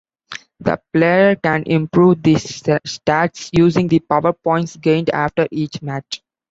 The 0.59 0.81
player 0.93 1.35
can 1.35 1.61
improve 1.67 2.23
these 2.23 2.43
stats 2.43 3.49
using 3.53 3.87
the 3.87 3.99
power 3.99 4.33
points 4.33 4.75
gained 4.75 5.11
after 5.11 5.47
each 5.51 5.79
match. 5.83 6.23